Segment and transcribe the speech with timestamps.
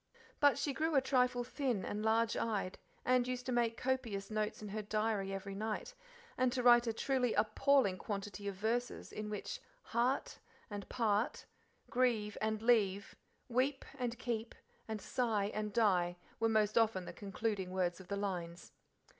[0.39, 4.59] But she grew a trifle thin and large eyed, and used to make copious notes
[4.63, 5.93] in her diary every night,
[6.39, 10.39] and to write a truly appalling quantity of verses, in which "heart"
[10.71, 11.45] and "part,"
[11.91, 13.13] "grieve" and "leave,"
[13.47, 14.55] "weep" and "keep,"
[14.87, 18.71] and "sigh" and "die," were most often the concluding words of the lines.